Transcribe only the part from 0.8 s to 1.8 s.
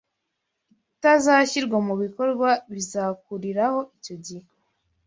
itazashyirwa